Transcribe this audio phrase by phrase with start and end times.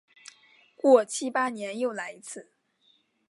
[0.75, 2.49] 过七八年又来一次。